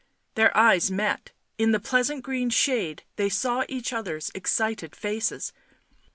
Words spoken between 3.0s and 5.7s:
they saw each other's excited faces.